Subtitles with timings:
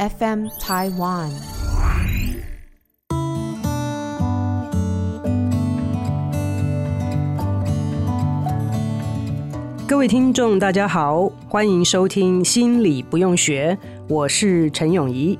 [0.00, 1.28] FM Taiwan。
[9.86, 13.76] 各位听众，大家好，欢迎收听《心理不用学》，
[14.08, 15.38] 我是陈永怡。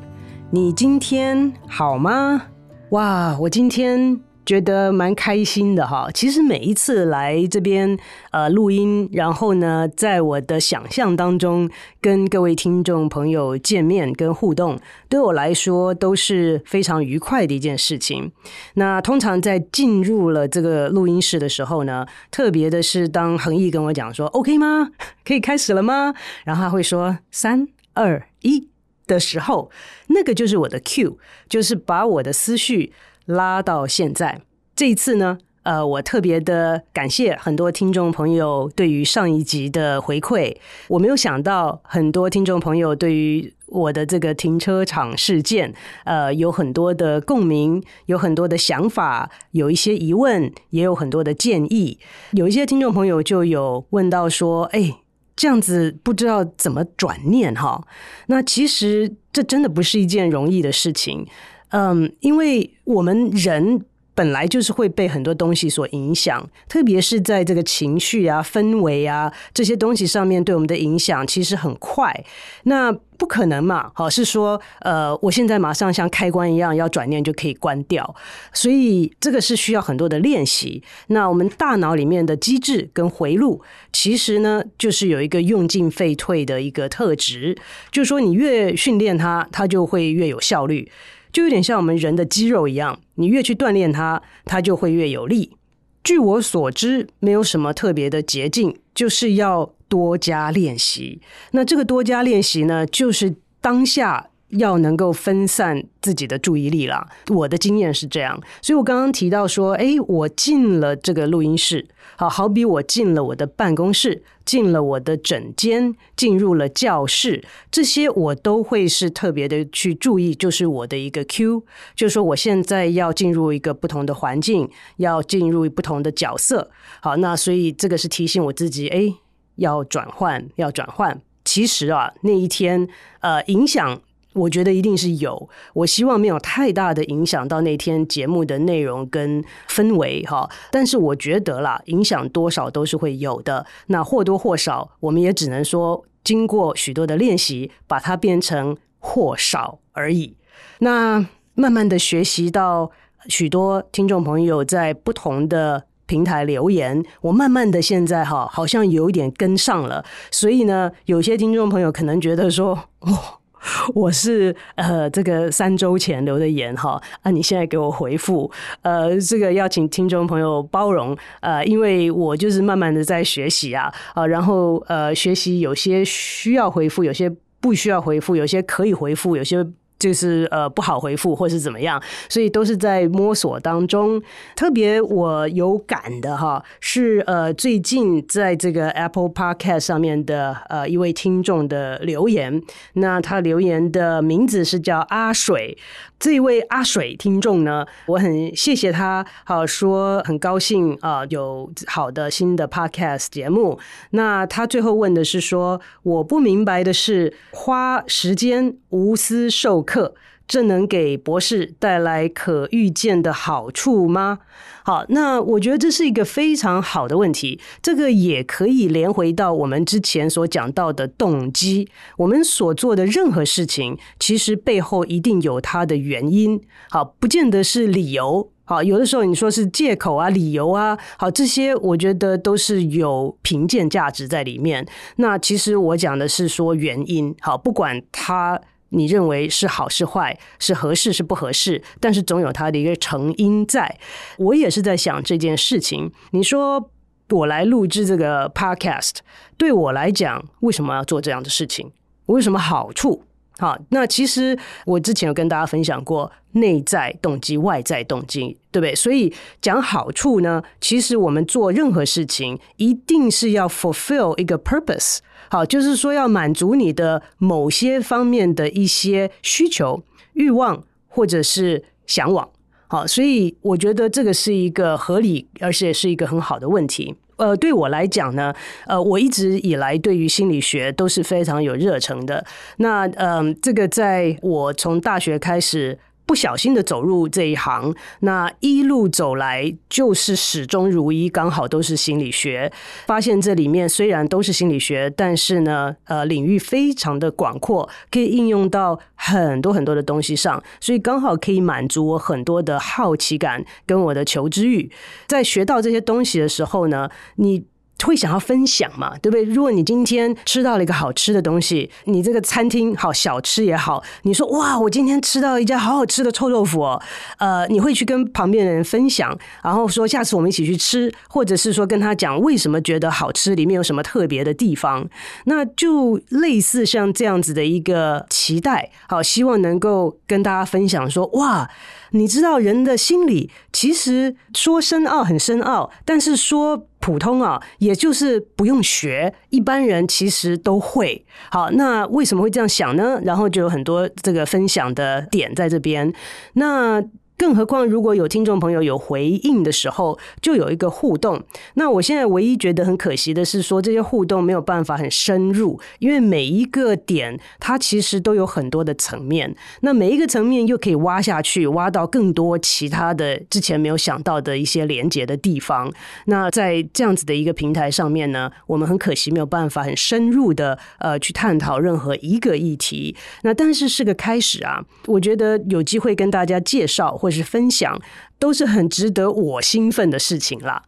[0.51, 2.43] 你今天好吗？
[2.91, 4.21] 哇，我今天。
[4.51, 7.97] 觉得蛮开心的哈，其实每一次来这边
[8.33, 14.77] 呃录音，然后呢，在我的想象当中跟各位听众朋友见面跟互动，
[15.09, 18.33] 对我来说都是非常愉快的一件事情。
[18.75, 24.91] 那通常在进入了这个录音室的时候呢，特别的是当恒毅跟我讲说 “OK 吗？
[25.25, 26.13] 可以开始了吗？”
[26.45, 28.67] 然后他会说“三二一”
[29.07, 29.71] 的时候，
[30.09, 32.93] 那个就是我的 cue，就是把我的思绪。
[33.31, 34.43] 拉到现在，
[34.75, 40.57] 这一次呢，呃，我特别的感谢很多听众朋友对于上一集的回馈。
[40.89, 45.73] 我没有想到很多听众朋友对于我的这个停车场事件，
[46.05, 51.99] 呃，有很多的共鸣，有很多的想法，有一些疑问，也有很多的建议。
[52.33, 54.97] 有一些听众朋友就有问到说：“哎，
[55.37, 57.87] 这样子不知道怎么转念哈？”
[58.27, 61.25] 那其实这真的不是一件容易的事情。
[61.71, 72.25] 嗯，因为我们人本来就是会被很多东西所影响，特别是在这个情绪啊、氛围啊这些东西上面对我们的影响，其实很快。
[72.65, 73.91] 那不可能嘛？
[73.95, 78.15] 好，是说，呃，我现在马上像开关一样要转念就可以关掉，
[78.53, 80.83] 所以这个是需要很多的练习。
[81.07, 87.57] 那我们大脑里面的机制跟回路，其实呢，就是有一个用进废退的一个特质，
[87.91, 90.91] 就是说你越训练它，它就会越有效率。
[91.33, 95.57] 就有点像我们人的肌肉一样，你越去锻炼它，它就会越有力。
[96.03, 101.21] 据我所知，没有什么特别的捷径，就是要多加练习。
[101.53, 104.29] 那这个多加练习呢，就是当下。
[104.51, 129.15] 要能够分散自己的注意力啦，我的经验是这样，所以我刚刚提到说，哎，我进了这个录音室，好，好比我进了我的办公室，进了我的诊间，进入了教室，这些我都会是特别的去注意，就是我的一个 Q，就是说我现在要进入一个不同的环境，要进入不同的角色，好，那所以这个是提醒我自己，哎，
[129.57, 131.23] 要转换，要转换。
[131.45, 132.89] 其实啊，那一天，
[133.21, 134.01] 呃，影响。
[134.33, 140.49] 我觉得一定是有，我希望没有太大的影响到那天节目的内容跟氛围哈。
[140.71, 143.67] 但是我觉得啦，影响多少都是会有的。
[143.89, 150.37] 那或多或少，我们也只能说经过许多的练习，把它变成或少而已。
[150.79, 152.93] 那慢慢的学习到
[153.27, 160.05] 许多听众朋友在不同的平台留言，我慢慢的现在哈好像有一点跟上了。
[160.31, 163.40] 所以呢，有些听众朋友可能觉得说，哦。
[163.95, 168.51] 我是呃，这个三周前留的言哈，啊，你现在给我回复，
[168.83, 179.67] 呃，这个要请听众朋友包容，呃，因为我就是慢慢的在学习啊，啊，然后呃，学习有些需要回复，有些不需要回复，有些可以回复，有些。
[180.01, 184.21] 就是呃不好回复或是怎么样，所以都是在摸索当中。
[184.57, 192.61] 特别我有感的哈，是呃最近在这个 Apple Podcast 上面的呃一位听众的留言，
[192.95, 195.79] 那他留言的名字是叫阿水。
[196.19, 203.79] 这位阿水听众呢，我很谢谢他，好说很高兴啊，有好的新的 podcast 节目。
[204.11, 210.15] 那他最后问的是说，我不明白的是，花时间无私授课。
[210.51, 214.41] 这能给博士带来可预见的好处吗？
[214.83, 217.61] 好，那我觉得这是一个非常好的问题。
[217.81, 221.89] 这个也可以连回到我们之前所讲到的动机。
[222.17, 226.61] 我们所做的任何事情，其实背后一定有它的原因。
[226.91, 228.51] 好，不见得是理由。
[228.65, 234.85] 好，有的时候你说是借口啊、理由啊，好，这些我觉得都是有评鉴价值在里面。
[235.19, 237.33] 那其实我讲的是说原因。
[237.41, 238.61] 好，不管它。
[238.91, 243.99] 你认为是好是坏，是合适是不合适，但是总有它的一个成因在。
[244.39, 246.13] 我也是在想这件事情。
[246.31, 246.91] 你说
[247.31, 249.17] 我来录制这个 podcast，
[249.57, 251.91] 对我来讲，为什么要做这样的事情？
[252.27, 253.25] 我有什么好处？
[253.59, 258.95] 好，那其实我之前有跟大家分享过内在动机、外在动机，对不对？
[258.95, 265.19] 所以讲好处呢，其实我们做任何事情一定是要 fulfill 一个 purpose，
[265.51, 270.03] 好，就是说要满足你的某些方面的一些需求、
[270.35, 272.49] 欲望或者是向往。
[272.87, 277.15] 好，所以我觉得这个是一个合理，而且是一个很好的问题。
[277.37, 278.55] 呃，对我来讲呢，
[278.87, 282.45] 呃，我一直以来对于心理学都是非常有热忱的。
[282.77, 285.99] 那，嗯、呃，这个在我从大学开始。
[286.31, 292.71] 不小心的走入这一行，那一路走来就是始终如一，刚好都是心理学。
[293.05, 304.89] 发现这里面虽然都是心理学，但是呢，呃，领域非常的广阔，可以应用到很多很多的东西上，所以刚好可以满足我很多的好奇感跟我的求知欲。
[305.27, 307.65] 在学到这些东西的时候呢，你。
[308.07, 309.45] 会想要分享嘛，对不对？
[309.45, 317.03] 如果你今天吃到了一个好吃的东西，你这个餐厅好小吃也好，你说哇，我今天吃到一家好好吃的臭豆腐哦，
[317.39, 325.09] 呃，你会去跟旁边的人分享，然后说下次我们一起去吃，或者是说跟他讲为什么觉得好吃，里面有什么特别的地方，
[325.45, 331.69] 那就类似像这样子的一个期待，好，希望能够跟大家分享说哇。
[332.13, 341.25] 你知道人的心理其实说深奥很深奥，但是说普通啊，也就是不用学，一般人其实都会。
[341.51, 343.21] 好，那为什么会这样想呢？
[343.25, 346.13] 然后就有很多这个分享的点在这边。
[346.53, 347.03] 那。
[347.41, 351.43] 更何况，如果有听众朋友有回应的时候，就有一个互动。
[351.73, 359.57] 那我现在唯一觉得很可惜的是，说这些互动没有办法很深入，因为每一个点它其实都有很多的层面。
[359.81, 365.91] 那每一个层面又可以挖下去，挖到更多其他的之前没有想到的一些连接的地方。
[366.27, 373.17] 那在这样子的一个平台上面呢，我们很可惜没有办法很深入的呃去探讨任何一个议题。
[373.45, 378.01] 那但是是个开始啊，我觉得有机会跟大家介绍或是分享
[378.39, 380.83] 都是很值得我兴奋的事情啦。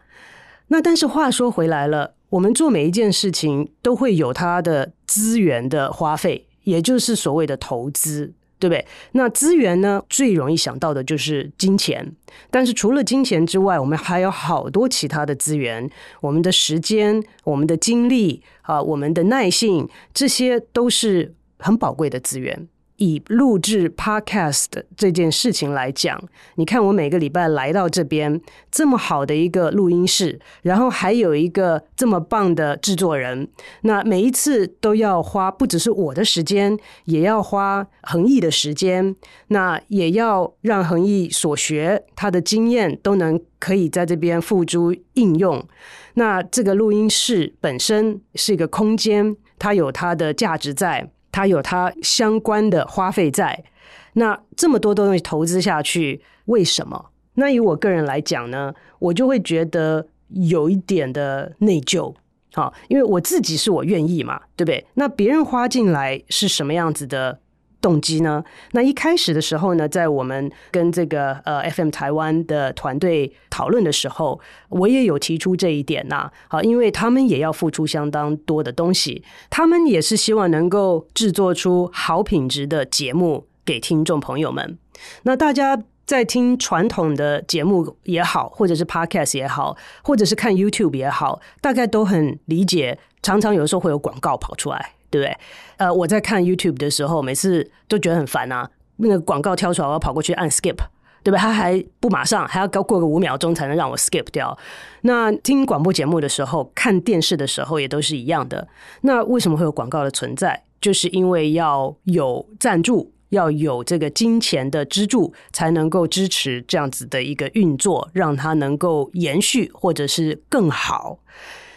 [0.69, 8.87] 那但是话说回来了，我们做每一件事情都会有它的资源的花费，也就是所谓的投资，对不对？
[9.13, 12.15] 那资源呢，最容易想到的就是金钱。
[12.51, 15.91] 但是除了金钱之外，我们还有好多其他的资源，
[16.23, 22.67] 我们的时间、我们的精力啊、我们的耐性，这些都是很宝贵的资源。
[23.03, 26.23] 以录制 Podcast 这件事情来讲，
[26.55, 28.41] 你看我每个礼拜来到这边
[28.71, 33.49] 这么好的一个录音室，然后还有一个这么棒的制作人，
[33.81, 39.17] 那每一次都要花不只是我的时间，也要花恒毅的时间，
[39.49, 45.67] 那也要让恒毅所学他的经验都能可以在这边付诸应用。
[46.15, 51.11] 那这个录音室本身是一个空间，它有它的价值在。
[51.33, 53.65] 它有它相关的花费在，
[54.13, 57.07] 那这么多东西投资下去，为什么？
[57.35, 62.15] 那以我个人来讲呢，我就会觉得有一点的内疚，
[62.53, 64.87] 好，因为我自己是我愿意嘛，对不对？
[64.95, 67.41] 那别人花进来是什么样子的？
[67.83, 68.43] 动机呢？
[68.71, 74.41] 那一开始的时候呢，在我们跟这个呃 FM 台湾的团队讨论的时候，
[74.71, 76.31] 我也有提出这一点呐。
[76.49, 84.79] 好，因为他们也要付出相当多的东西，他们也是希望能够制作出好品质的节目给听众朋友们。
[85.25, 94.93] 那大家在听传统的节目也好，或者是 Podcast 也好，或者是看 YouTube 也好，大概都很理解，常常有时候会有广告跑出来。
[95.13, 95.37] 对不对？
[95.77, 98.69] 呃，我在看 YouTube 的时候，每次都觉得很烦啊。
[98.97, 100.77] 那个广告跳出来，我要跑过去按 Skip，
[101.23, 101.39] 对不对？
[101.39, 104.57] 他还不马上，还要过个五秒钟才能让我 Skip 掉。
[105.03, 108.67] 那听广播节目的时候，看电视的时候也都是一样的。
[109.03, 110.65] 那为什么会有广告的存在？
[110.81, 121.19] 就是因为要有赞助，要有这个金钱的支柱，才能够支持这样子的一个运作，让它能够延续或者是更好。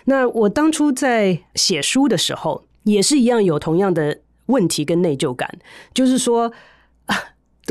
[0.05, 5.59] 那我当初在写书的时候，也是一样，有同样的问题跟内疚感，
[5.93, 6.51] 就是说。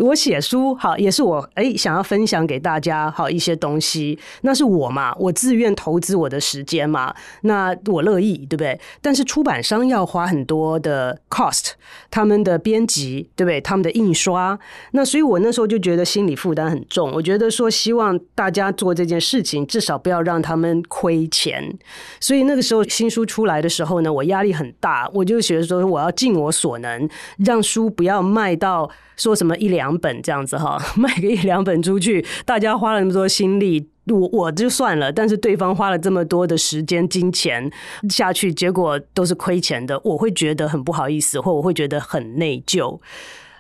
[0.03, 8.81] 我写书好，也是我诶想要分享给大家好一些东西，那是我嘛，我自愿投资我的时间嘛，那我乐意，对不对？
[9.01, 11.75] 但是出版商要花很多的 cost，
[12.11, 13.61] 他们的编辑，对不对？
[13.61, 14.59] 他们的印刷，
[14.91, 17.13] 那所以我那时候就觉得心理负担很重。
[17.13, 21.73] 我觉得说希望大家做这件事情，至少不要让他们亏钱。
[22.19, 27.09] 所以那个时候新书出来的时候呢，我压力很大，我就觉得说我要尽我所能，
[27.39, 29.84] 让书不要卖到说什么一两。
[29.85, 37.71] 两本这样子哈， 卖个一两本出去，大家花了那么多心力，我我就算了，但是对方花了这么多的时间、金钱
[38.09, 42.99] 下去，结果都是亏钱的，我会觉得很不好意思，或我会觉得很内疚。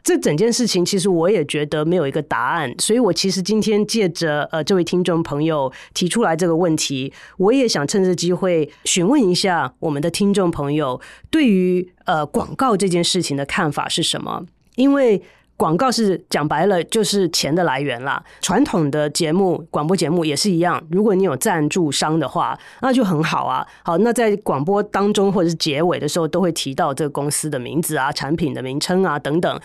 [0.02, 10.98] 这整件事情其实我也觉得没有一个答案，所以我其实今天借着呃这位听众朋友提出来这个问题，我也想趁这机会询问一下我们的听众朋友
[11.30, 15.22] 对于呃广告这件事情的看法是什么，因为。
[15.64, 18.22] 广告是讲白了就是钱的来源啦。
[18.42, 20.86] 传统的节目、广播节目也是一样。
[20.90, 23.66] 如果你有赞助商的话，那就很好啊。
[23.82, 29.58] 好，那在广播当中或者是结尾的时候，都会提到这个公司的名字啊、产品的名称啊等等。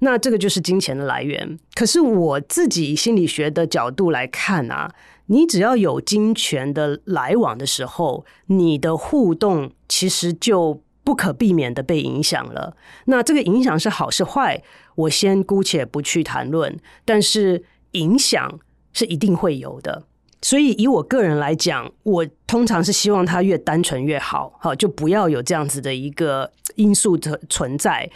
[0.00, 1.58] 那这个就是金钱的来源。
[1.74, 4.92] 可是我自己心理学的角度来看啊，
[5.28, 12.76] 你只要有金钱的来往的时候，你的互动其实就不可避免的被影响了。
[13.06, 14.62] 那这个影响是好是坏？
[14.96, 17.62] 我先姑且不去谈论，但是
[17.92, 18.58] 影响
[18.92, 20.02] 是一定会有的。
[20.42, 28.08] 所以以我个人来讲，我通常是希望它越单纯越好，好，就不要有这样子的一个因素的存在。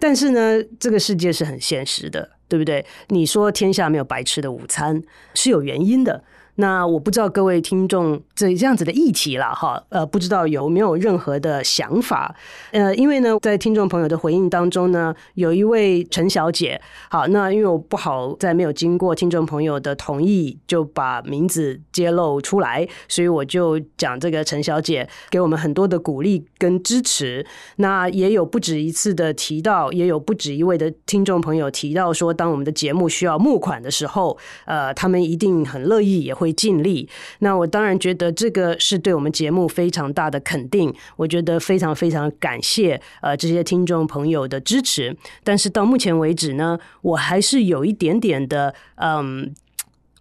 [0.00, 2.84] 但是呢，这个世界是很现实的，对不对？
[3.08, 5.02] 你说天下没有白吃的午餐，
[5.34, 6.24] 是有原因的。
[6.60, 12.34] 那我不知道各位听众这这样子的议题了哈，呃，不知道有没有任何的想法？
[12.72, 27.46] 呃，因为呢，在听众朋友的回应当中呢，有一位陈小姐，好，那因为我不好在没有经过听众朋友的同意就把名字揭露出来，所以我就讲这个陈小姐给我们很多的鼓励跟支持。
[27.76, 36.47] 那也有不止一次的提到，也有不止一位的听众朋友提到说，当我们的节目需要募款的时候，呃，他们一定很乐意，也会。
[36.52, 37.08] 尽力，
[37.40, 40.94] 那我当然觉得这个是对我们节目非常大的肯定。
[41.16, 45.16] 我觉得非常非常感谢呃这些听众朋友的支持。
[45.44, 49.54] 但是到目前为止呢，我还是有一点点的嗯，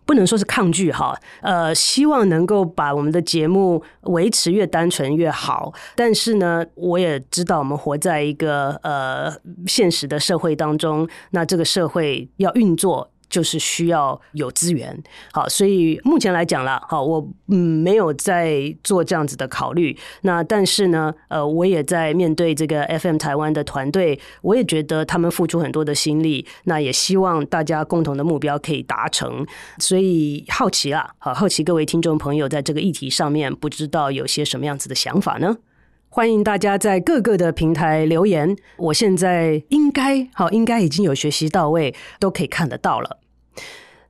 [0.06, 1.20] 不能说是抗拒哈。
[1.42, 5.74] 呃，希望能够把我们的节目维持越单纯越好。
[5.96, 9.32] 但是呢，我也知道我们活在一个呃
[9.66, 13.12] 现实的社会当中，那这个社会要运作。
[13.30, 14.98] 就是需要有资源，
[15.34, 19.98] 好，所以目前来讲啦，好，我没有在做这样子的考虑。
[20.22, 26.46] 那但是呢，呃，我也在面对这个 FM 台湾的团队，我也觉得他们付出很多的心力。
[26.64, 29.46] 那也希望大家共同的目标可以达成。
[29.80, 35.58] 所以好奇啦，好，好奇各位听众朋友在这个议题上面，不知道有些什么样子的想法呢？
[36.18, 43.20] 欢迎大家在各个的平台留言，我现在应该好，应该已经有学习到位，都可以看得到了。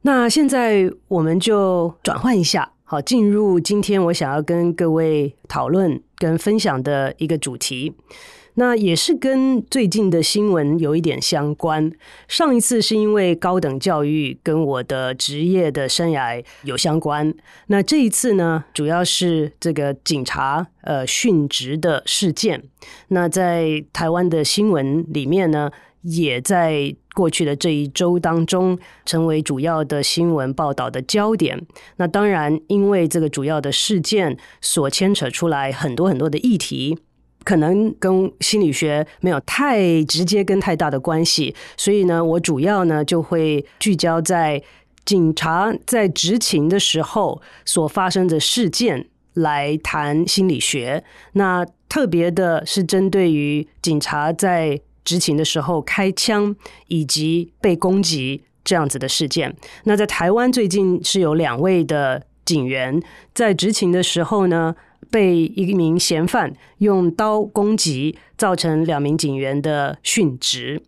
[0.04, 7.94] 那现在我们就转换一下，好，进入今天我想要跟各位讨论跟分享的一个主题。
[8.60, 11.92] 那也是跟最近的新闻有一点相关。
[12.28, 17.32] 上一次是因为高等教育跟我的职业的生涯有相关。
[17.68, 22.64] 那这一次呢，主要是这个警察呃殉职的事件。
[23.10, 25.70] 那在台湾的新闻里面呢，
[26.02, 31.64] 也在过去的这一周当中成为主要的新闻报道的焦点。
[31.98, 36.98] 那当然，因为这个主要的事件所牵扯出来很多很多的议题。
[37.48, 44.62] 可能跟心理学没有太直接跟太大的关系，所以呢，我主要呢就会聚焦在
[45.06, 51.02] 警察在执勤的时候所发生的事件来谈心理学。
[51.32, 56.54] 那特别的是针对于警察在执勤的时候开枪
[56.88, 59.56] 以及被攻击这样子的事件。
[59.86, 63.02] 那在台湾最近是有两位的警员
[63.34, 64.76] 在执勤的时候呢，
[65.10, 70.82] 被一名嫌犯用刀攻击，造成两名警员的殉职。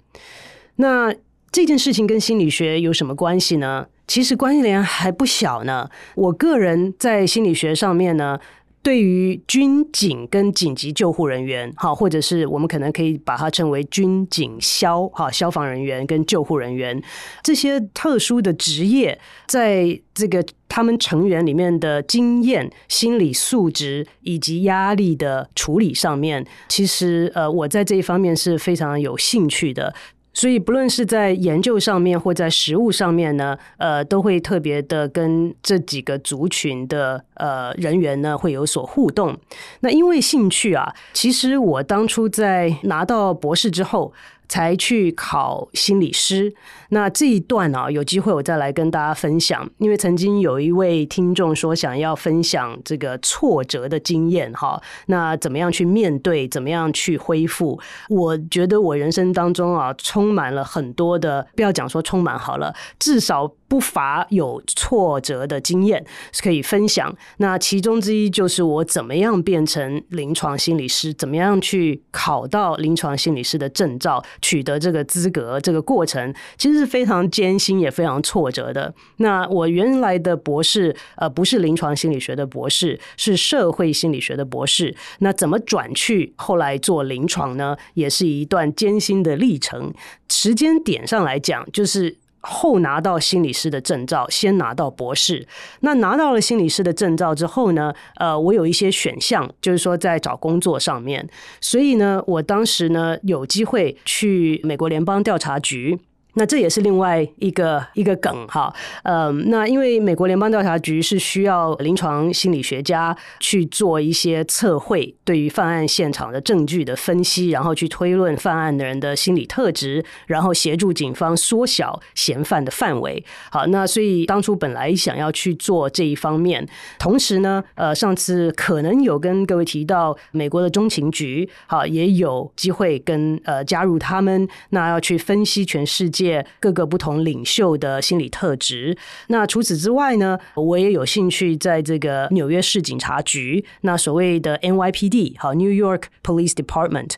[0.75, 1.13] 那
[1.51, 3.87] 这件事情跟心理学有什么关系呢？
[4.07, 5.89] 其实关联还不小呢。
[6.15, 8.39] 我个人在心理学上面呢。
[8.81, 17.01] 对于军警跟紧急救护人员，哈，或者是我们可能可以把它称为军警消，哈，消防人员跟救护人员
[17.43, 29.93] 这些特殊的职业，在这个他们成员里面的经验、心理素质以及压力的处理上面，其实呃，我在这一方面是非常有兴趣的。
[30.31, 39.37] 所以，不论是在研究上面或在实物上面呢，呃，都会特别的跟这几个族群的呃人员呢会有所互动。
[39.81, 44.13] 那因为兴趣啊，其实我当初在拿到博士之后，
[44.49, 46.53] 才去考心理师。
[46.89, 49.69] 那这一段啊，有机会我再来跟大家分享。
[49.77, 57.79] 因为曾经有一位听众说想要分享这个挫折的经验哈，那怎么样去面对，怎么样去恢复？
[58.09, 63.49] 我觉得我人生当中啊，充满了很多的，不要讲说充满好了，至少。
[63.69, 67.15] 不乏有挫折的经验是可以分享。
[67.37, 78.93] 那其中之一就是我怎么样变成临床心理师，怎么样去考到临床心理师的证照，取得这个资格，这个过程其实是非常艰辛也非常挫折的。
[79.17, 84.95] 那我原来的博士，呃，不是临床心理学的博士，是社会心理学的博士。
[85.19, 87.77] 那怎么转去后来做临床呢？
[87.93, 89.93] 也是一段艰辛的历程。
[90.27, 92.17] 时间点上来讲，就是。
[92.41, 95.47] 后拿到心理师的证照，先拿到博士。
[95.81, 101.27] 那拿到了心理师的证照之后呢，呃，我有一些选项，就是说在找工作上面。
[101.59, 105.99] 所以呢，我当时呢有机会去美国联邦调查局。
[106.35, 123.25] 那这也是另外一个一个梗哈，呃，那因为美国联邦调查局是需要临床心理学家去做一些测绘，对于犯案现场的证据的分析，然后去推论犯案的人的心理特质，然后协助警方缩小嫌犯的范围。
[123.51, 126.65] 好，那所以当初本来想要去做这一方面，
[126.99, 136.18] 同时呢，呃，上次可能有跟各位提到美国的中情局，好，也有机会跟呃加入他们，那要去分析全世界。
[136.19, 138.97] 界各个不同领袖的心理特质。
[139.27, 147.13] 那除此之外呢，我也有兴趣在这个纽约市警察局，那所谓的 NYPD，好，New York Police Department。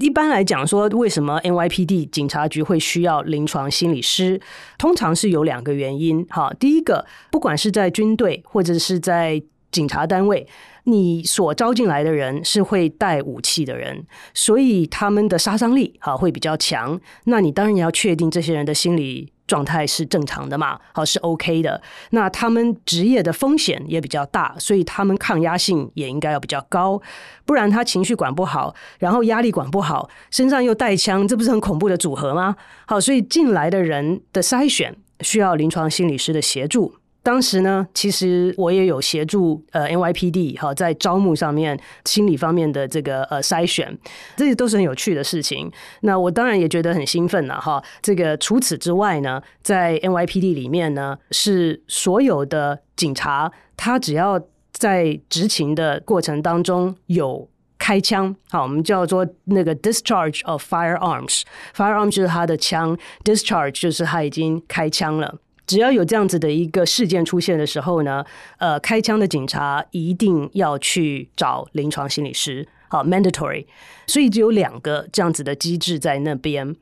[0.00, 4.40] 一般来讲说，为什么 NYPD 警察局会需要临床心理师？
[4.76, 6.26] 通常是有两个原因。
[6.28, 10.46] 哈，第一个，不管是在军队或者是在警察单位。
[10.84, 17.00] 你所招进来的人是会带武器的人，所以他们的杀伤力好会比较强。
[17.24, 21.80] 那你当然要确定这些人的心理状态是正常的嘛，好是 OK 的。
[22.10, 27.00] 那他们职业的风险也比较大，所以他们抗压性也应该要比较高。
[27.46, 32.56] 不然他情绪管不好，然后压力管不好，身上又带枪，这不是很恐怖的组合吗？
[32.86, 36.96] 好，所以进来的人的筛选需要临床心理师的协助。
[37.24, 43.98] 当时呢，其实我也有协助呃 NYPD 哈，在招募上面心理方面的这个呃筛选，
[44.36, 45.72] 这些都是很有趣的事情。
[46.02, 47.82] 那我当然也觉得很兴奋了哈。
[48.02, 54.38] 这个除此之外呢，在 NYPD 里面呢，是所有的警察，他只要
[54.70, 65.38] 在执勤的过程当中有开枪，好，我们叫做那个 discharge of firearms，firearms 就是他的枪，discharge 就是他已经开枪了。
[65.66, 68.24] 只要有这样子的一个事件出现的时候呢，
[68.58, 73.66] 呃，开枪的警察一定要去找临床心理师，好，mandatory。
[74.06, 76.76] 所以只有两个这样子的机制在那边。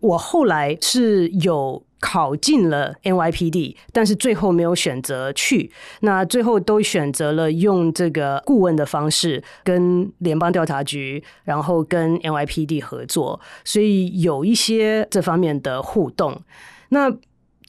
[0.00, 5.70] 我后来是有考进了 NYPD，但是最后没有选择去。
[6.00, 16.42] 那最后都选择了用这个顾问的方式跟联邦调查局，然后跟 NYPD 合作，所以有一些这方面的互动。
[16.88, 17.08] 那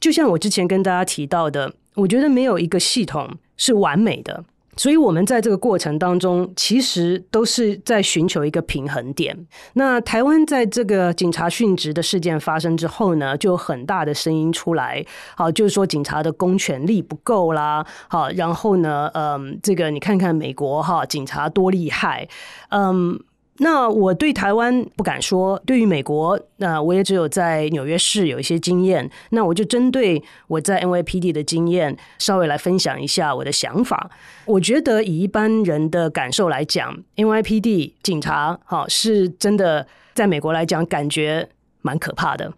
[0.04, 4.44] 就像我之前跟大家提到的，我觉得没有一个系统是完美的，
[4.76, 9.34] 所以我们在这个过程当中，其实都是在寻求一个平衡点。
[9.72, 15.02] 那台湾在这个警察殉职的事件发生之后呢，就有很大的声音出来，
[15.38, 22.28] 好，就是说警察的公权力不够啦，好，然后呢，嗯，这个你看看美国哈，警察多厉害，
[22.68, 23.18] 嗯。
[23.58, 29.08] 那我对台湾不敢说，对于美国，那我也只有在纽约市有一些经验。
[29.30, 34.10] 那我就针对我在 NYPD 的经验，稍微来分享一下我的想法。
[34.46, 41.48] 我觉得以一般人的感受来讲，NYPD 警察哈是真的，在美国来讲感觉
[41.80, 42.52] 蛮可怕的。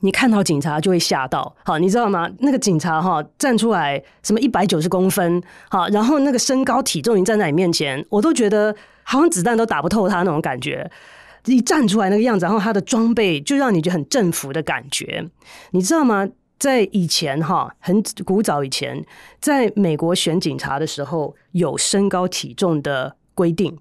[0.00, 2.28] 你看到警察就会吓到，好，你知道吗？
[2.40, 8.74] 那个警察哈站出来，什么一百九十公分，好，然后那个身高体重，你站在你面前，我都觉得。
[9.10, 10.88] 好像子弹都打不透他那种感觉，
[11.46, 15.28] 一站出来那个样子，然后他的装备就让你就很征服的感觉，
[15.72, 16.28] 你知道吗？
[16.60, 19.04] 在以前哈，很古早以前，
[19.40, 23.76] 在美国选警察的时候有身高体重的规定，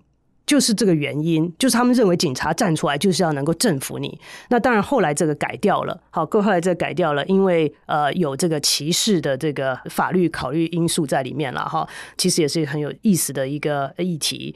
[0.47, 4.19] 就是这个原因，就是他们认为警察站出来就是要能够征服你。
[4.49, 11.87] 那当然后来这个改掉了，好，后来这个改掉了，因为呃有这个歧视的这个法律考虑因素在里面了哈。
[12.17, 14.55] 其实也是很有意思的一个议题。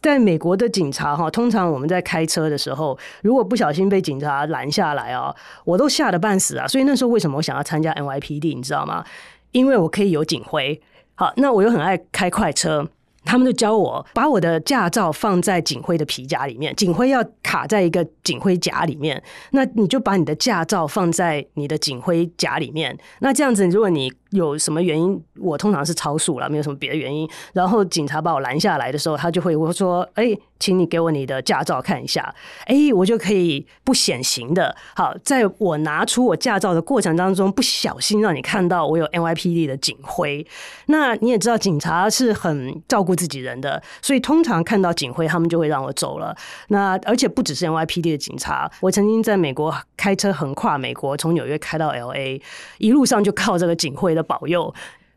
[0.00, 6.66] 在美国的警察哈，通常我们在开车的时候，如果不小心被警察拦下来啊，我都吓得半死啊。
[6.66, 9.04] 所以那时候为什么我想要参加 NYPD，你知道吗？
[9.52, 10.80] 因为我可以有警徽。
[11.14, 12.86] 好，那我又很爱开快车，
[13.24, 19.22] 他们就教我把我的驾照放在警徽的皮夹里面，警徽要卡在一个警徽夹里面。
[19.50, 22.96] 那你就把你的驾照放在你的警徽夹里面。
[23.20, 27.28] 那这样子，如果你有什么原因，我通常是超速了，没有什么别的原因。
[27.52, 32.34] 然后警察把我拦下来的时候，他就会我说：“哎、请你给我你的驾照看一下。”
[32.66, 40.44] 哎，我就可以不显形的，好，在我拿出我驾照的过程当中，不小心让你看到我有 NYPD 的警徽。
[40.86, 46.36] 那你也知道，警察是很照顾自己人的，所以通常看到警徽，他们就会让我走了。
[46.68, 52.40] 那而且不只是 NYPD 的警察，我曾经在美国开车横跨美国，从纽约开到 LA，
[52.78, 54.74] 一路上就靠这个警徽的保佑，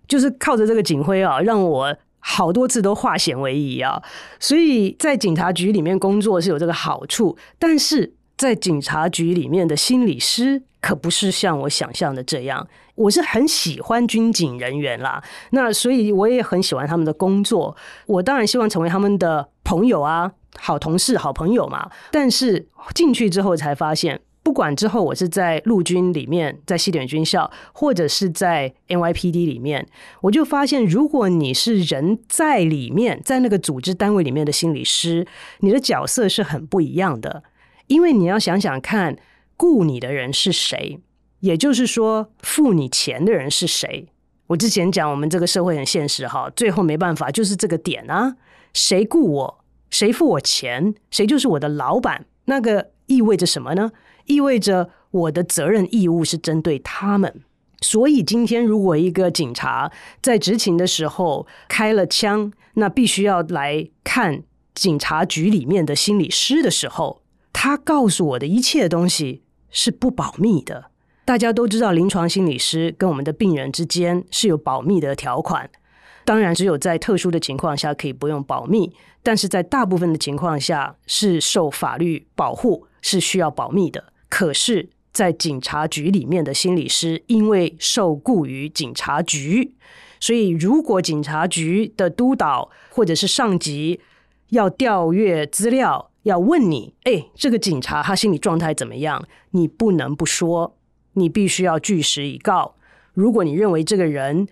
[0.07, 4.01] 就是靠着这个警徽啊，让我好多次都化险为夷啊。
[4.39, 12.67] 所以在警察局里面工作是有这个好处，但是在警察局里面的心理师可不是像我想象的这样。
[12.97, 17.75] 我是很喜欢军警人员啦，那所以我也很喜欢他们的工作。
[18.07, 21.89] 我当然希望成为他们的朋友啊，好同事、好朋友嘛。
[22.11, 24.19] 但是进去之后才发现。
[24.43, 29.85] 不管之后我是在陆军里面，在西点军校，或者是在 NYPD 里面，
[30.21, 35.27] 我就发现，如果你是人在里面，在那个组织单位里面的心理师，
[35.59, 37.43] 你的角色是很不一样的，
[37.87, 39.17] 因为你要想想看，
[39.57, 41.01] 雇你的人是谁，
[41.39, 44.07] 也就是说，付你钱的人是谁。
[44.47, 48.37] 我之前讲，我们这个社会很现实哈，最后没办法，就是这个点啊，
[48.73, 53.91] 谁雇我，谁付我钱，谁就是我的老板，那个意味着什么呢？
[54.25, 57.41] 意味着我的责任义务是针对他们，
[57.81, 67.21] 所以今天如果一个警察在执勤的时候开了枪，那必须要来看警察局里面的心理师的时候，
[67.51, 70.91] 他告诉我的一切东西是不保密的。
[71.27, 75.69] 大家都知道，临床心理师跟我们的病人之间是有保密的条款，
[76.23, 84.05] 当然只有在特殊的情况下可以不用保密，但是在大部分的情况下是受法律保护，是需要保密的。
[84.29, 89.75] 可是，在警察局里面的心理师，因为受雇于警察局，
[90.21, 93.99] 所以如果警察局的督导或者是上级
[94.51, 99.27] 要调阅资料，要问你，哎，这个警察他心理状态怎么样？
[99.51, 100.76] 你不能不说，
[101.17, 102.75] 你必须要据实以告。
[103.13, 104.47] 如果你认为这个人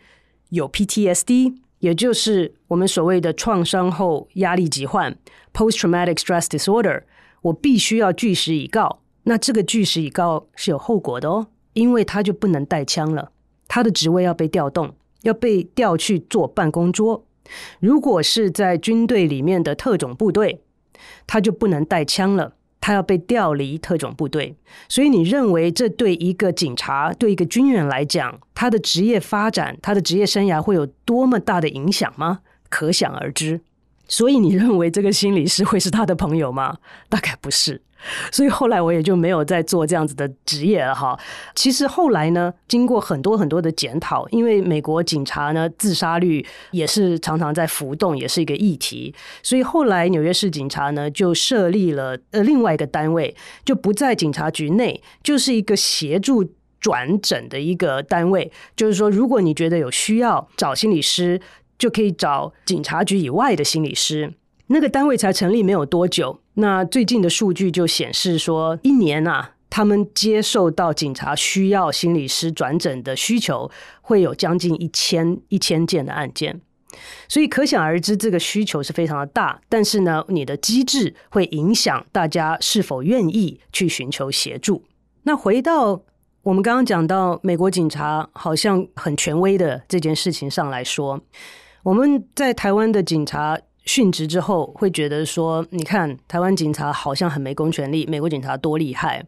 [0.49, 5.15] 有 PTSD，也就是我们所谓的创伤后压力疾患
[5.53, 7.03] （Post-traumatic stress disorder），
[7.43, 9.01] 我必须要据实以告。
[9.23, 13.31] 那这个据实以告是有后果的哦，因为他就不能带枪了，
[13.67, 17.25] 他的职位要被调动，要被调去坐办公桌。
[17.79, 20.63] 如果是在军队里面的特种部队，
[21.27, 24.55] 他就不能带枪了，他要被调离特种部队。
[24.87, 32.41] 所以你认为这对一个警察、对一个军人来讲，他的职业发展、他的职业生涯会有多么大的影响吗？
[32.69, 33.61] 可想而知。
[34.07, 36.77] 所以你认为这个心理师会是他的朋友吗？
[37.09, 37.81] 大概不是。
[38.31, 41.17] 所以后来我也就没有再做这样子的职业了哈。
[41.55, 49.15] 其实后来呢，经过很多很多的检讨，因为美国警察呢自杀率也是常常在浮动，也是一个议题。
[49.41, 56.47] 所以后来纽约市警察呢就设立了呃另外一个单位，就不在警察局内，就是一个协助
[56.79, 58.51] 转诊的一个单位。
[58.75, 61.41] 就是说，如果你觉得有需要找心理师，
[61.77, 64.33] 就可以找警察局以外的心理师。
[64.67, 66.39] 那个单位才成立没有多久。
[66.55, 73.69] 那最近的数据就显示说，一年啊，他们接受到警察需要心理师转诊的需求，
[74.01, 76.61] 会有将近一千一千件的案件，
[77.27, 79.61] 所以可想而知，这个需求是非常的大。
[79.69, 84.83] 但是呢，你的机制会影响大家是否愿意去寻求协助。
[85.23, 86.01] 那回到
[86.41, 91.21] 我们刚刚讲到美国警察好像很权威的这件事情上来说，
[91.85, 93.59] 我们在台湾的警察。
[93.85, 99.23] 殉职之后会觉得说，你看台湾警察好像很没公权力，美国警察多厉害。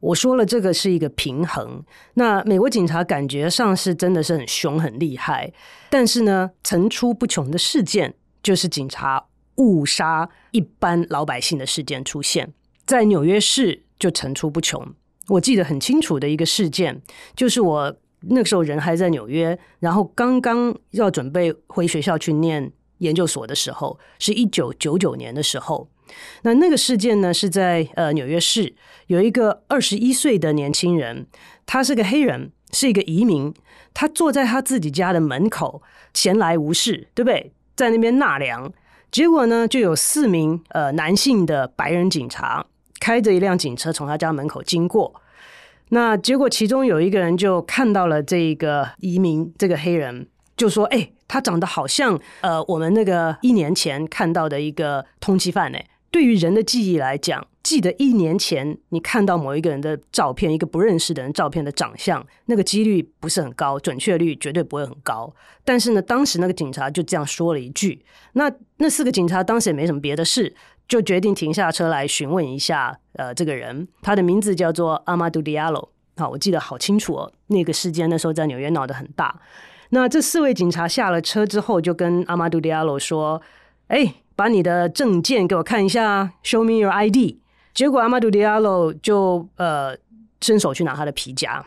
[0.00, 1.80] 我说了，这个是一个平衡。
[2.14, 5.52] 那美国警察感觉上是真的是很凶很厉害，
[5.88, 9.24] 但是呢，层出不穷的事件就是警察
[9.58, 12.52] 误杀一般老百姓的事件出现
[12.84, 14.84] 在纽约市就层出不穷。
[15.28, 17.00] 我记得很清楚的一个事件，
[17.36, 17.96] 就是我
[18.28, 22.72] 那个时候人还在纽约，然后刚刚要准备回学校去念。
[22.98, 25.88] 研究所的时候是一九九九年的时候，
[26.42, 28.72] 那那个事件呢是在呃纽约市，
[29.08, 31.26] 有一个二十一岁的年轻人，
[31.66, 33.52] 他是个黑人，是一个移民，
[33.92, 35.82] 他坐在他自己家的门口
[36.14, 37.52] 闲来无事，对不对？
[37.74, 38.72] 在那边纳凉，
[39.10, 42.64] 结果呢就有四名呃男性的白人警察
[43.00, 45.12] 开着一辆警车从他家门口经过，
[45.94, 50.26] 那结果其中有一个人就看到了这个移民这个黑人。
[50.56, 55.78] 就说：“哎，他长得好像呃，我们那个一年前看到的一个通缉犯呢。”
[56.12, 65.34] 对于人的记忆来讲，记得一年前你看到某一个人的照片，一个不认识的人照片的长相，那个几率不是很高，准确率绝对不会很高。
[65.64, 68.04] 但是呢，当时那个警察就这样说了一句，
[68.34, 70.54] 那那四个警察当时也没什么别的事，
[70.86, 75.88] 就决定停下车来询问一下，呃，这个人，他的名字叫做阿玛杜·迪亚洛。
[76.16, 79.40] 好，我记得好清楚哦，那个事件那时候在纽约闹得很大。
[79.90, 83.40] 那这四位警察下了车之后，就跟阿玛杜·迪亚洛说
[83.88, 87.36] ：“哎。”把你的证件给我看一下，Show me your ID。
[87.72, 89.96] 结果阿玛杜·迪亚洛就呃
[90.40, 91.64] 伸手去拿他的皮夹，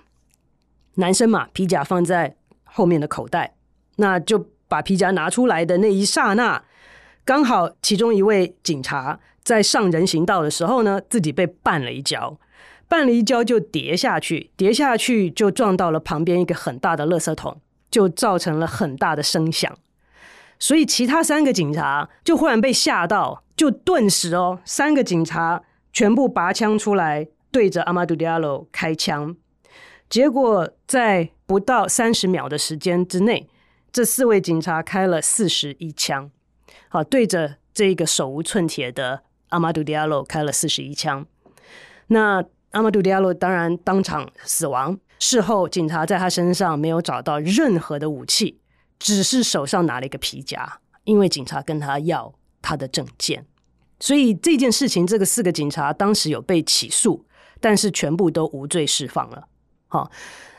[0.95, 3.53] 男生嘛，皮夹放在后面的口袋，
[3.95, 6.61] 那就把皮夹拿出来的那一刹那，
[7.27, 12.39] 刚好其中一位警察在上人行道的时候呢，自己被绊了一跤，
[12.87, 17.59] 绊了一跤就跌下去，跌下去就撞到了旁边一个很大的垃圾桶，
[17.91, 19.77] 就造成了很大的声响。
[20.57, 25.61] 所以其他三个警察就忽然被吓到，就顿时哦，三个警察
[25.91, 29.35] 全部拔枪出来，对着阿玛杜·迪亚洛开枪。
[30.09, 33.49] 结果在不到三十秒的时间之内，
[33.91, 36.31] 这四位警察开了四十一枪，
[36.89, 41.25] 好，对着这个手无寸铁的阿玛杜·迪亚洛开了四十一枪。
[42.07, 44.99] 那阿玛杜·迪亚洛当然当场死亡。
[45.19, 48.59] 事后，警察在他身上没有找到任何的武器。
[48.99, 53.45] 只是手上拿了一个皮夹，因为警察跟他要他的证件，
[53.99, 57.23] 所以这件事情，这个四个警察当时有被起诉，
[57.61, 59.47] 但是全部都无罪释放了。
[59.87, 60.09] 好，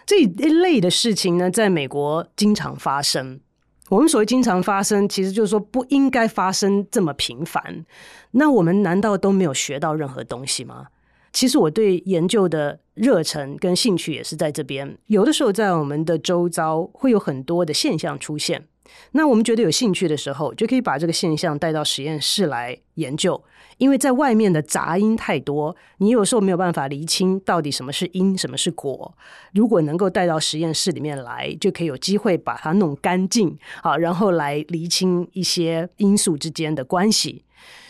[0.06, 3.40] 这一类的事情呢，在美国经常发生。
[3.88, 7.84] 我们所谓经常发生，其实就是说不应该发生这么频繁。
[8.32, 10.86] 那我们难道都没有学到任何东西吗？
[11.32, 14.96] 其实我对研究的热忱跟兴趣也是在这边。
[15.06, 18.66] 有的时候在我们的周遭会有很多的现象出现，
[19.12, 23.42] 那我们觉得有兴趣的时候，就可以把这个现象带到实验室来研究。
[23.78, 29.16] 因为在外面的杂音太多，你有时候没有办法厘清到底什么是因，什么是果。
[29.54, 37.44] 如果能够带到实验室里面来，就可以有机会把它弄干净，好，然后来厘清一些因素之间的关系。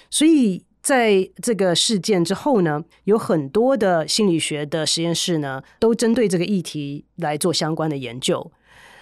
[0.08, 0.62] 所以。
[0.80, 8.50] 在这个事件之后呢，有很多的心理学的实验室呢，都针对这个议题来做相关的研究。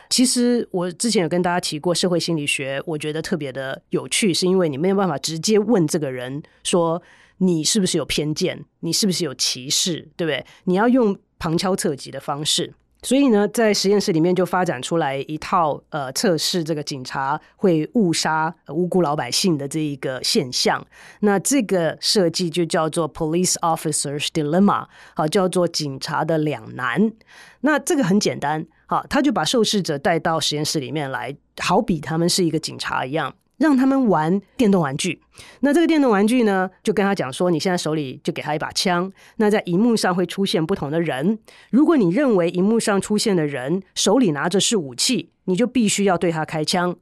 [0.08, 7.02] 其实我之前有跟大家提过，社会心理学我觉得特别的有趣，是因为你没有办法直接问这个人说，
[7.38, 10.44] 你是不是有偏见，你是不是有歧视，对不对？
[10.64, 12.74] 你要用旁敲侧击的方式。
[13.02, 20.84] 所以呢，在实验室里面就发展出来一套呃测试这个警察会误杀无辜老百姓的这一个现象。
[21.20, 27.12] 那这个设计就叫做 Police Officer's Dilemma，好，叫做警察的两难。
[27.60, 33.34] 那这个很简单，好，他就把受试者带到实验室里面来，好比他们是一个警察一样。
[33.58, 35.18] 让他们玩电动玩具，
[35.60, 41.38] 那这个电动玩具呢，就跟他讲说，你现在手里就给他一把枪，那在荧幕上会出现不同的人。
[41.70, 46.96] 如果你认为荧幕上出现的人手里拿着是武器，你就必须要对他开枪；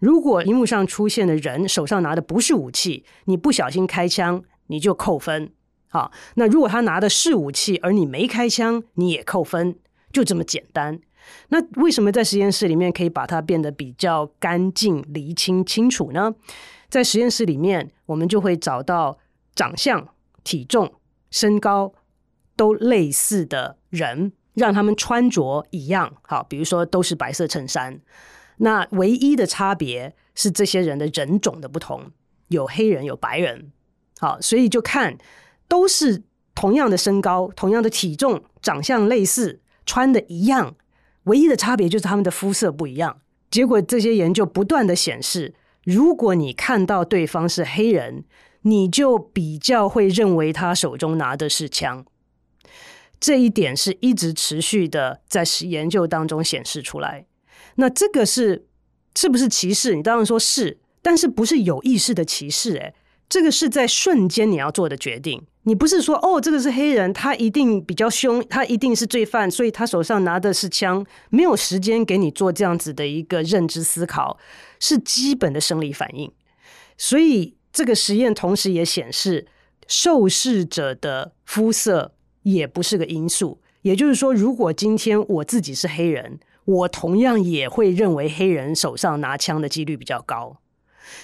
[0.00, 5.52] 如果荧幕上出现的人手上拿的不是武器，你不小心开枪，你就扣分。
[5.90, 9.76] 好，那如果他拿的是武器，而你没开枪，你也扣分，
[10.12, 10.98] 就这么简单。
[11.48, 16.34] 那为什么在实验室里面可以把它变得比较干净、厘清清楚呢？
[16.88, 19.18] 在实验室里面，我们就会找到
[19.54, 20.08] 长相、
[20.42, 20.92] 体重、
[21.30, 21.92] 身高
[22.56, 26.12] 都类似的人，让他们穿着一样。
[26.22, 28.00] 好，比如说都是白色衬衫，
[28.56, 32.10] 那唯一的差别是这些人的人种的不同，
[32.48, 33.70] 有黑人，有白人。
[34.18, 35.16] 好，所以就看
[35.68, 40.74] 都是同样的身高、同样的体重、长相类似，穿的一样。
[41.24, 43.20] 唯一的差别就是他们的肤色不一样。
[43.50, 45.54] 结果这些研究不断的显示，
[45.84, 48.24] 如果你看到对方是黑人，
[48.62, 52.04] 你就比较会认为他手中拿的是枪。
[53.18, 57.26] 这一点是一直持续的在研究当中显示出来。
[57.76, 58.66] 那这个是
[59.14, 59.94] 是不是歧视？
[59.94, 62.76] 你当然说是，但是不是有意识的歧视？
[62.76, 62.94] 诶，
[63.30, 65.42] 这个是在瞬间你要做的决定。
[65.62, 74.36] 你不是说哦，这个是黑人，他一定比较凶，他一定是罪犯，所以他手上拿的是枪，没有时间给你做这样子的一个认知思考，
[74.80, 76.32] 是基本的生理反应。
[76.98, 79.46] 所以这个实验同时也显示，
[79.86, 82.12] 受试者的肤色
[82.42, 83.60] 也不是个因素。
[83.82, 90.56] 也就是说，如果今天我自己是黑人，我同样也会认为黑人手上拿枪的几率比较高。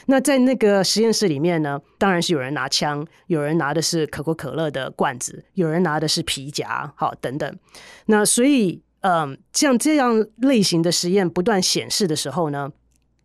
[0.06, 7.58] 那在那个实验室里面呢，当然是有人拿枪，有人拿的是可口可乐的罐子，有人拿的是皮夹，好，等等。
[8.06, 12.70] 那所以嗯，像这样类型的实验不断显示的时候呢，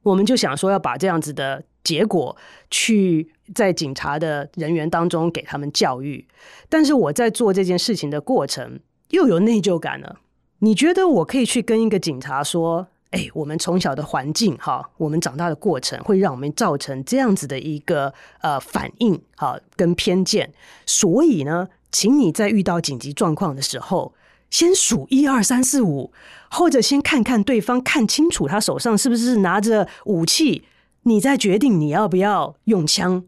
[0.03, 2.35] 我们就想说要把这样子的结果
[2.69, 6.27] 去在警察的人员当中给他们教育。
[6.69, 10.19] 但是我在做这件事情的过程又有内疚感了。
[10.59, 12.87] 你觉得我可以去跟一个警察说？
[13.11, 20.53] 哎，我们从小的环境哈，我们长大的过程会让我们造成这样子的一个呃反应哈，跟偏见。
[20.85, 24.13] 所以呢，请你在遇到紧急状况的时候，
[24.49, 26.13] 先数一二三四五，
[26.49, 30.63] 或者先看看对方，看清楚他手上是不是拿着武器，
[31.03, 33.25] 你再决定你要不要用枪。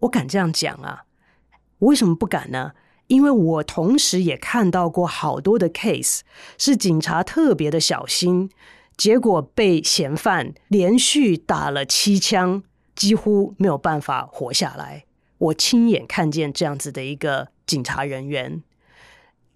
[0.00, 1.02] 我敢这样讲啊，
[1.80, 2.72] 我为什么不敢呢？
[3.08, 6.20] 因为我同时也看到过好多的 case，
[6.56, 8.50] 是警察特别的小心。
[8.96, 12.62] 结果被嫌犯连续打了七枪，
[12.94, 15.04] 几乎没有办法活下来。
[15.38, 18.62] 我亲眼看见这样子的一个警察人员，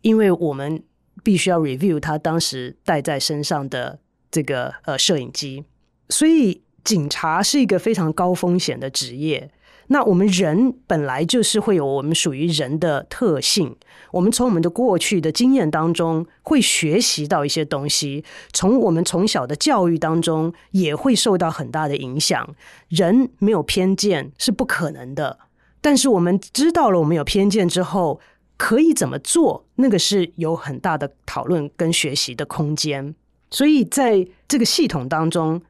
[0.03, 0.83] 因为我们
[1.23, 3.99] 必须要 review 他当时带在身上的
[4.31, 5.65] 这个呃摄影机，
[6.11, 9.51] 所以警察是一个非常高风险的职业。
[9.93, 13.75] 那我们人本来就是会有我们属于人的特性，
[14.13, 22.55] 我们从我们的过去的经验当中会学习到一些东西，从我们从小的教育当中也会受到很大的影响。
[22.87, 25.41] 人没有偏见是不可能的，
[25.81, 28.21] 但是我们知道了我们有偏见之后，
[28.57, 29.67] 可以怎么做？
[29.75, 33.13] 那个是有很大的讨论跟学习的空间。
[33.51, 35.61] 所以在这个系统当中，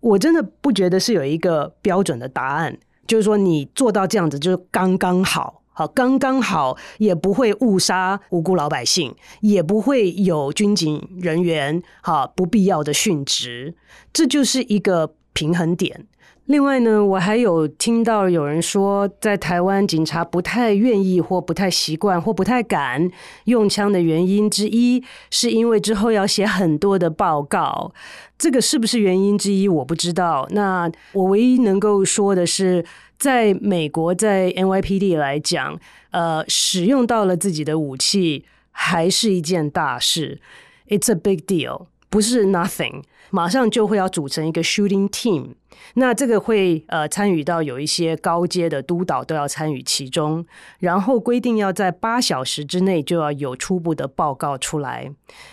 [0.00, 2.76] 我真的不觉得是有一个标准的答案。
[3.06, 13.74] 就是说，你做到这样子就是刚刚好，好刚刚好，也不会误杀无辜老百姓，也不会有军警人员哈不必要的殉职，
[14.12, 16.06] 这就是一个平衡点。
[16.46, 23.08] 另外呢，我还有听到有人说，在台湾警察不太愿意或不太习惯或不太敢
[23.44, 27.92] 用枪的原因之一，是因为之后要写很多的报告。
[28.36, 29.68] 这个是不是原因之一？
[29.68, 30.46] 我不知道。
[30.50, 32.84] 那我唯一能够说的是，
[33.16, 35.78] 在美国，在 NYPD 来讲，
[36.10, 40.40] 呃，使用到了自己的武器，还是一件大事。
[40.88, 43.04] It's a big deal，不是 nothing。
[43.34, 45.54] 马上就会要组成一个 shooting team，
[45.94, 50.44] 那这个会呃参与到有一些高阶的督导都要参与其中，
[50.80, 55.10] 然后规定要在八小时之内就要有初步的报告出来，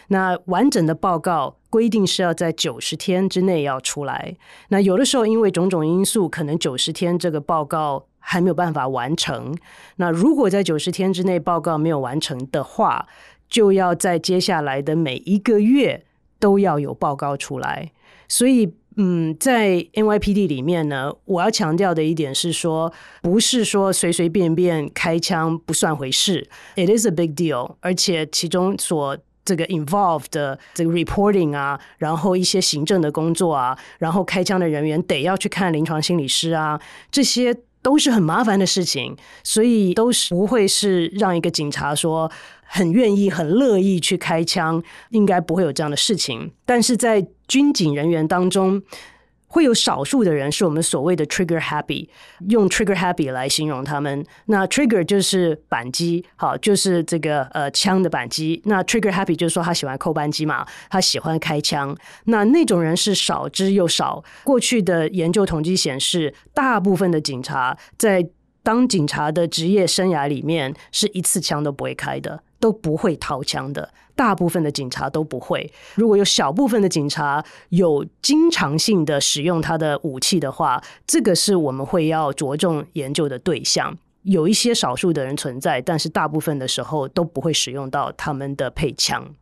[0.09, 4.35] 那完整的报告规定是要在九十天之内要出来，
[4.67, 9.55] 那有的时候因为种种因素，可能九十天这个报告还没有办法完成，
[9.95, 13.07] 那如果在九十天之内报告没有完成的话，
[13.49, 16.03] 就要在接下来的每一个月。
[16.39, 17.91] 都要有报告出来，
[18.27, 42.29] 所以嗯，在 NYPD 里面呢，我要强调的一点是说，不是说随随便便开枪不算回事，It is a big deal，而且其中所这个 involved 的这个 reporting 啊，然后一些行政的工作啊，然后开枪的人员得要去看临床心理师啊，这些都是很麻烦的事情，所以都是不会是让一个警察说。
[42.71, 46.51] 很愿意、很乐意去开枪，应该不会有这样的事情。
[46.65, 48.81] 但是在军警人员当中，
[49.47, 52.07] 会有少数的人是我们所谓的 trigger happy，
[52.49, 54.23] 用 trigger happy 来形容他们。
[54.45, 58.61] 那 trigger 就是扳机，好，就是这个呃枪的扳机。
[58.65, 61.97] 那 trigger happy 就是说他喜欢扣扳机嘛，他喜欢开枪。
[62.25, 64.23] 那那种人是少之又少。
[64.43, 68.29] 过去的研究统计显示，大部分的警察在
[68.61, 72.43] 当警察的职业生涯里面，是一次枪都不会开的。
[72.59, 75.71] 都不会掏枪的，大部分的警察都不会。
[75.95, 83.97] 如果有小部分的警察有经常性的使用他的武器的话，这个是我们会要着重研究的对象。
[84.23, 89.33] 有一些少数的人存在，但是大部分的时候都不会使用到他们的配枪。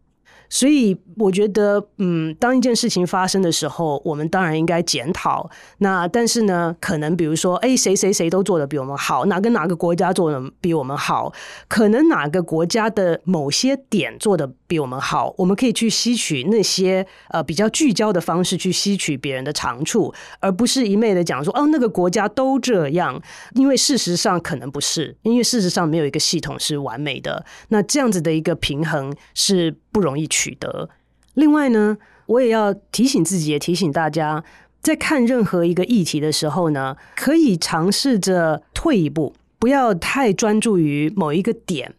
[0.49, 5.49] 所以我觉得，嗯，当一件事情发生的时候，我们当然应该检讨。
[5.79, 11.33] 那但是呢，可能比如说，哎，谁谁谁都做的比我们好，哪个哪个国家做的比我们好，
[11.67, 23.21] 可能哪个国家的某些点做的比我们好，我们可以去吸取那些呃比较聚焦的方式去吸取别人的长处，而不是一昧的讲说，哦，那个国家都这样，
[23.56, 27.45] 因为事实上可能不是，因为事实上没有一个系统是完美的。
[27.69, 30.89] 那这样子的一个平衡是不容易取得。
[31.34, 34.43] 另外呢，我也要提醒自己，也提醒大家，
[34.82, 41.93] 在看任何一个议题的时候呢，可以尝试着退一步，不要太专注于某一个点，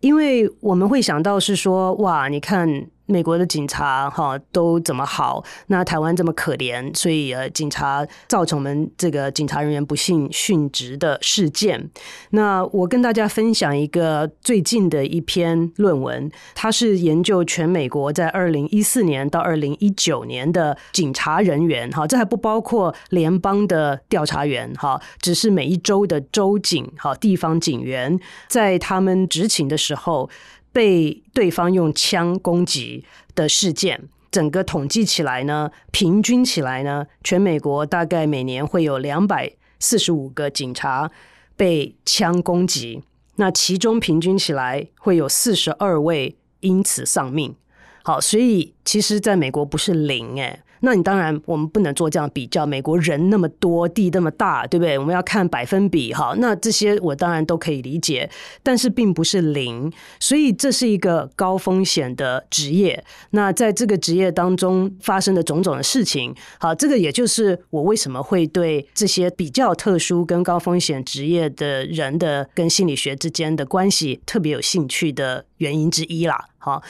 [0.00, 11.90] 因为我们会想到是说，哇，你看美国的警察哈都怎么好，那台湾这么可怜，所以呃，警察造成我们这个警察人员不幸殉职的事件。
[12.30, 30.30] 那我跟大家分享一个最近的一篇论文，它是研究全美国在二零一四年到二零一九年的警察人员哈，这还不包括联邦的调查员哈，只是每一州的州警哈，地方警员在他们执勤的时候。
[30.72, 33.04] 被对方用枪攻击
[33.34, 41.10] 的事件，整个统计起来呢，平均起来呢，全美国大概每年会有两百四十五个警察
[41.56, 43.02] 被枪攻击，
[43.36, 47.54] 那其中平均起来会有四十二位因此丧命。
[48.02, 50.60] 好，所以其实在美国不是零诶。
[50.82, 52.66] 那你当然，我们不能做这样比较。
[52.66, 54.98] 美国人那么多，地那么大，对不对？
[54.98, 56.34] 我们要看百分比，哈。
[56.38, 58.28] 那这些我当然都可以理解，
[58.62, 63.04] 但是并不是零，所以这是一个高风险的职业。
[63.30, 76.36] 那在这个职业当中发生的种种的事情，好，这个也就是我为什么会对这些比较特殊跟高风险职业的人的跟心理学之间的关系特别有兴趣的原因之一啦。
[76.58, 76.80] 好，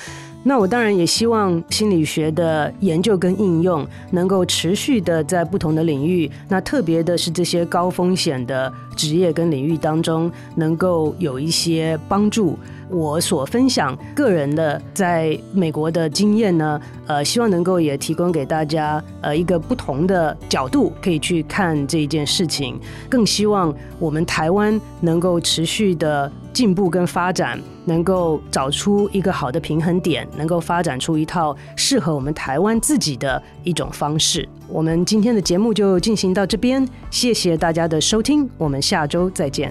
[0.44, 12.58] 那我当然也希望心理学的研究跟应用能够持续的在不同的领域，那特别的是这些高风险的职业跟领域当中，能够有一些帮助。
[12.88, 22.78] 我所分享个人的在美国的经验呢，呃，希望能够也提供给大家呃一个不同的角度可以去看这一件事情。
[23.08, 34.46] 更希望我们台湾能够持续的进步跟发展，能够找出一个好的平衡点，能够发展出一套适合我们台湾自己的一种方式。
[34.72, 39.70] 我们今天的节目就进行到这边，谢谢大家的收听，我们下周再见。